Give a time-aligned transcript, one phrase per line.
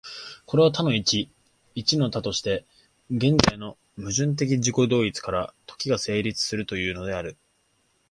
[0.47, 1.29] これを多の一、
[1.75, 2.65] 一の多として、
[3.11, 7.37] 現在の矛盾的自己同一から時が成立するというのである。